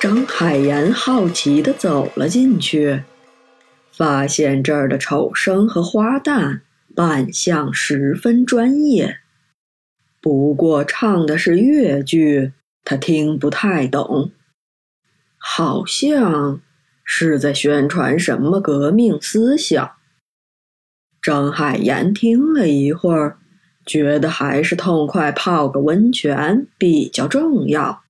[0.00, 3.04] 张海岩好奇地走了进去，
[3.92, 6.62] 发现这儿的丑生和花旦
[6.94, 9.20] 扮相十分专业，
[10.20, 12.52] 不过唱的是越剧，
[12.84, 14.32] 他听不太懂，
[15.38, 16.60] 好像
[17.04, 19.92] 是在宣传什么革命思想。
[21.22, 23.38] 张海岩听了一会儿，
[23.84, 28.02] 觉得还是痛快泡个温泉比较重要，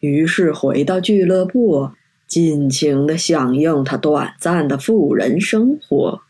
[0.00, 1.90] 于是回到俱乐部，
[2.26, 6.20] 尽情的享用他短暂的富人生活。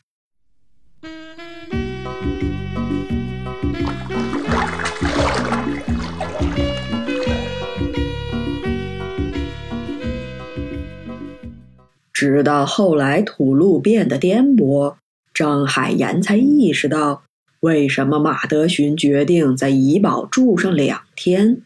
[12.13, 14.97] 直到后来土路变得颠簸，
[15.33, 17.23] 张海岩才意识到
[17.61, 21.63] 为什么马德寻决定在怡宝住上两天。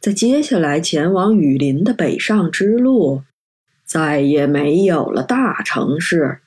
[0.00, 3.22] 在接下来前往雨林的北上之路，
[3.84, 6.38] 再也没有了大城市。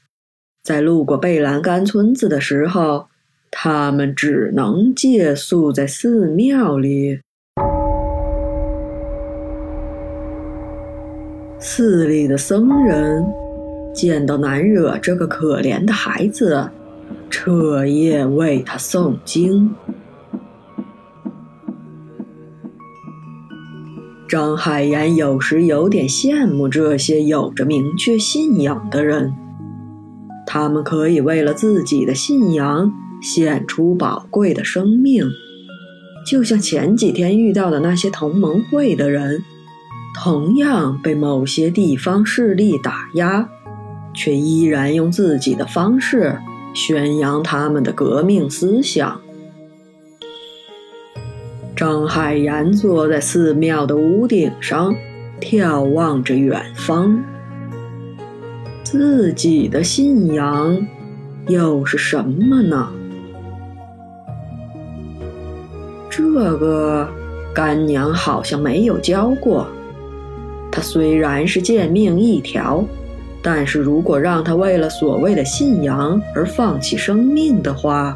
[0.63, 3.07] 在路过贝兰干村子的时候，
[3.49, 7.19] 他们只能借宿在寺庙里。
[11.59, 13.25] 寺里的僧人
[13.93, 16.71] 见到难惹这个可怜的孩子，
[17.31, 19.73] 彻夜为他诵经。
[24.29, 29.33] 张海岩有时有点羡慕这些有着明确信仰的人，
[30.45, 35.25] 他们可以为了自己的信仰献出宝贵的生命，
[36.25, 39.43] 就像前几天遇到的那些同盟会的人。
[40.13, 43.47] 同样被某些地方势力打压，
[44.13, 46.37] 却依然用自己的方式
[46.73, 49.19] 宣扬他们的革命思想。
[51.75, 54.95] 张海岩坐在寺庙的屋顶上，
[55.39, 57.23] 眺望着远方。
[58.83, 60.87] 自己的信仰
[61.47, 62.89] 又是什么呢？
[66.09, 66.23] 这
[66.57, 67.09] 个
[67.53, 69.65] 干娘好像没有教过。
[70.71, 72.85] 他虽然是贱命一条，
[73.43, 78.15] 但是如果让他为了所谓的信仰而放弃生命的话，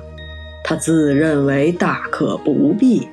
[0.63, 3.08] 他自认为大可不必。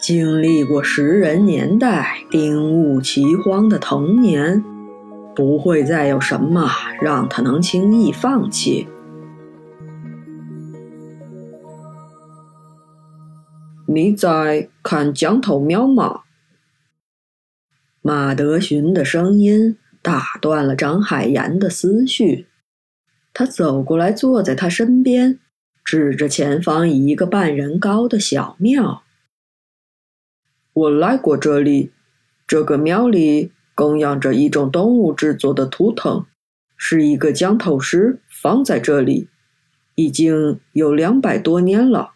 [0.00, 4.62] 经历过食人年代、丁戊奇荒的童年，
[5.34, 6.70] 不会再有什么
[7.00, 8.86] 让他能轻易放弃。
[13.88, 16.20] 你在看江头庙吗？
[18.02, 19.76] 马德寻的声音
[20.06, 22.46] 打断了张海岩的思绪，
[23.34, 25.40] 他走过来，坐在他身边，
[25.84, 29.02] 指着前方一个半人高的小庙
[30.72, 31.90] ：“我来过这里，
[32.46, 36.24] 这个庙里供养着一种动物制作的图腾，
[36.76, 39.28] 是一个降头师放在这里，
[39.96, 42.12] 已经有两百多年了。”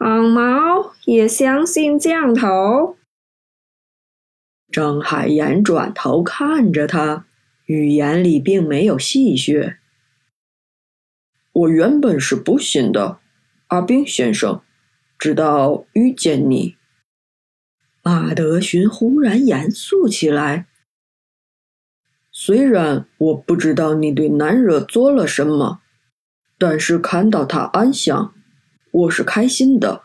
[0.00, 2.96] 黄毛也相信降头。
[4.76, 7.24] 张海岩转头看着他，
[7.64, 9.78] 语言里并没有戏谑。
[11.50, 13.18] 我原本是不信的，
[13.68, 14.60] 阿冰先生，
[15.18, 16.76] 直到遇见你。
[18.02, 20.66] 马德寻忽然严肃起来。
[22.30, 25.80] 虽然我不知道你对南热做了什么，
[26.58, 28.34] 但是看到他安详，
[28.90, 30.02] 我是开心的。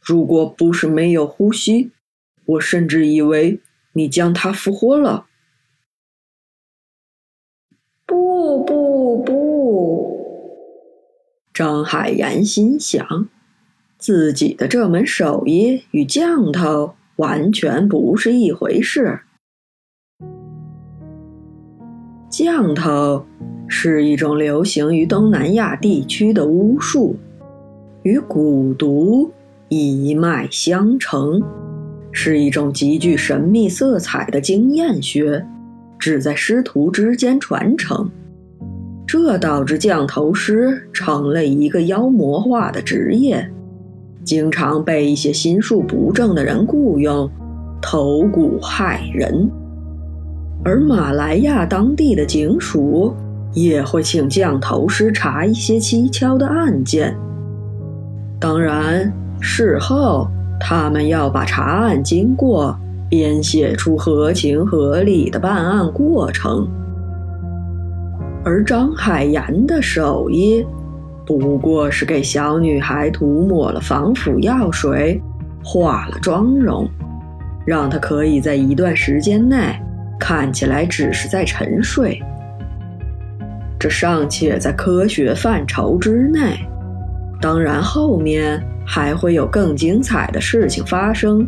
[0.00, 1.90] 如果不是没有呼吸，
[2.46, 3.60] 我甚至以为。
[3.92, 5.26] 你将他复活了？
[8.06, 10.20] 不不不！
[11.52, 13.28] 张海岩心想，
[13.98, 19.20] 自己的这门手艺与降头完全不是一回事。
[22.30, 23.26] 降头
[23.68, 27.16] 是一种流行于东南亚地区的巫术，
[28.04, 29.30] 与蛊毒
[29.68, 31.42] 一脉相承。
[32.12, 35.46] 是一种极具神秘色彩的经验学，
[35.98, 38.10] 只在师徒之间传承。
[39.06, 43.48] 这导致降头师成了一个妖魔化的职业，
[44.24, 47.30] 经常被一些心术不正的人雇佣，
[47.80, 49.50] 投蛊害人。
[50.64, 53.14] 而马来亚当地的警署
[53.54, 57.16] 也会请降头师查一些蹊跷的案件，
[58.40, 60.28] 当然事后。
[60.60, 62.78] 他们要把查案经过
[63.08, 66.68] 编写出合情合理的办案过程，
[68.44, 70.64] 而张海岩的手艺
[71.26, 75.20] 不过是给小女孩涂抹了防腐药水，
[75.64, 76.88] 化了妆容，
[77.66, 79.74] 让她可以在一段时间内
[80.18, 82.20] 看起来只是在沉睡。
[83.78, 86.58] 这尚且在科学范畴之内，
[87.40, 88.62] 当然后面
[88.92, 91.46] 还会有更精彩的事情发生。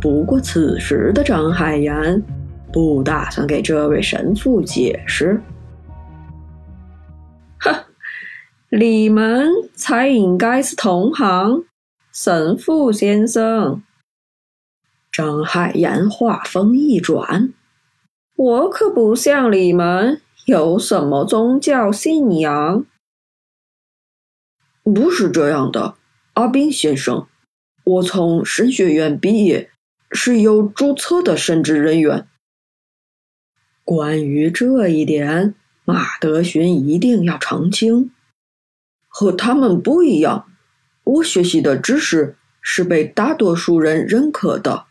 [0.00, 2.20] 不过此时的张海岩
[2.72, 5.40] 不打算给这位神父解释。
[7.60, 7.72] 哼，
[8.70, 11.62] 你们才应该是同行，
[12.12, 13.80] 神父先生。
[15.12, 17.52] 张海岩话锋一转
[18.34, 22.84] ：“我可不像你们有什么宗教信仰。”
[24.82, 25.94] 不是这样的，
[26.38, 27.26] 阿宾先生，
[27.82, 29.72] 我从神学院毕业。
[30.12, 32.28] 是有注册的神职人员。
[33.84, 38.12] 关于这一点，马德勋一定要澄清。
[39.08, 40.48] 和他们不一样，
[41.02, 44.86] 我学习的知识是被大多数人认可的。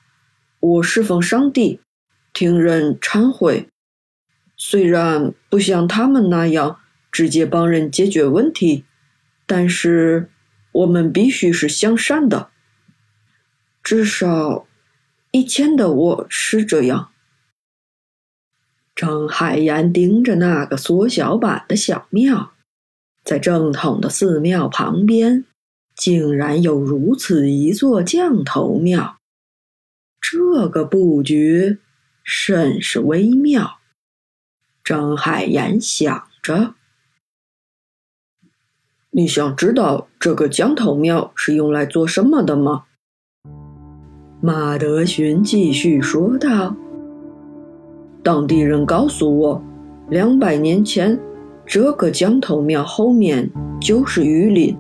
[0.60, 1.80] 我侍奉上帝，
[2.34, 3.70] 听人忏悔，
[4.58, 6.80] 虽然不像他们那样
[7.12, 8.84] 直接帮人解决问题，
[9.48, 10.30] 但是
[10.78, 12.52] 我们必须是向善的，
[13.82, 14.68] 至少。
[15.32, 17.12] 以前的我是这样。
[18.96, 22.54] 张海岩盯着那个缩小版的小庙，
[23.24, 25.46] 在正统的寺庙旁边，
[25.96, 29.18] 竟然有如此一座降头庙。
[30.22, 31.80] 这个布局
[32.24, 33.80] 甚是微妙。
[34.84, 36.76] 张海岩想着
[39.12, 42.84] ：“你想知道这个降头庙是用来做什么的吗？”
[44.40, 46.76] 马德勋继续说道
[48.22, 49.62] ：“当地人告诉我，
[50.10, 51.20] 两百年前，
[51.66, 53.50] 这个降头庙后面
[53.82, 54.78] 就是雨林。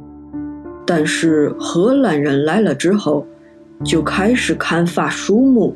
[0.86, 3.26] 但是荷兰人来了之后，
[3.84, 5.76] 就开始砍伐树木，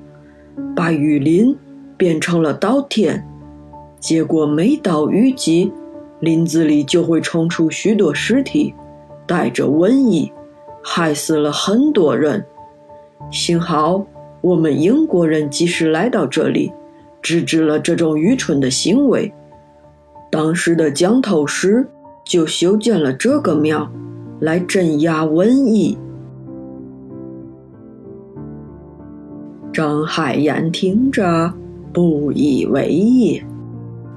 [0.75, 1.57] 把雨林
[1.97, 3.27] 变成了稻田。
[3.99, 5.71] 结果每到雨季，
[6.21, 8.73] 林子里就会冲出许多尸体，
[9.27, 10.31] 带着瘟疫，
[10.81, 12.43] 害死了很多人。”
[13.31, 14.05] 幸好
[14.41, 16.71] 我们英国人及时来到这里，
[17.21, 19.31] 制止了这种愚蠢的行为。
[20.31, 21.87] 当时的降头师
[22.23, 23.91] 就修建了这个庙，
[24.39, 25.97] 来镇压瘟疫。
[29.73, 31.53] 张海岩听着
[31.93, 33.41] 不以为意，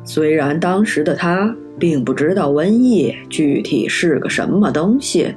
[0.04, 5.34] 虽然当时的他并不知道瘟疫具体是个什么东西，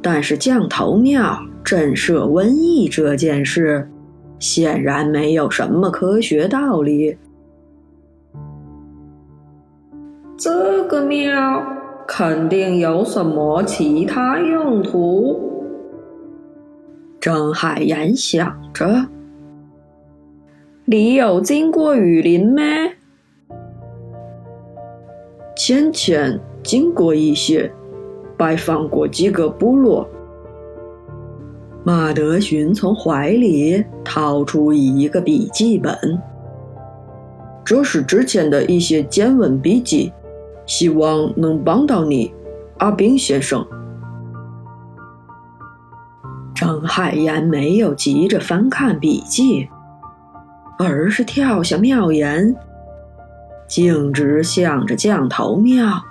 [0.00, 1.38] 但是降头庙。
[1.64, 3.86] 震慑瘟疫这件事，
[4.38, 7.14] 显然没有什么科学道理。
[10.38, 11.62] 这个庙
[12.06, 15.38] 肯定有什么其他用途。
[17.20, 19.08] 张海岩想着
[20.86, 22.62] ：“你有经过雨林吗？”
[25.68, 27.70] 先前经过一些，
[28.38, 30.08] 拜访过几个部落。
[31.84, 35.94] 马德勋从怀里掏出一个笔记本，
[37.66, 40.10] 这是之前的一些见闻笔记，
[40.64, 42.32] 希望能帮到你，
[42.78, 43.62] 阿宾先生。
[46.54, 49.68] 张海岩没有急着翻看笔记，
[50.78, 52.56] 而是跳下庙檐，
[53.68, 56.02] 径直向着降头庙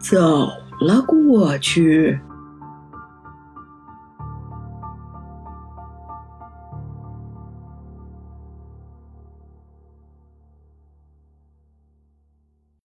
[0.00, 0.48] 走
[0.80, 2.18] 了过去。